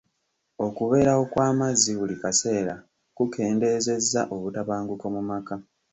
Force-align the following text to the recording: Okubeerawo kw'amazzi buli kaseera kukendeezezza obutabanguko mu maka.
Okubeerawo 0.65 1.23
kw'amazzi 1.31 1.91
buli 1.99 2.15
kaseera 2.21 2.75
kukendeezezza 3.17 4.21
obutabanguko 4.35 5.05
mu 5.15 5.21
maka. 5.29 5.55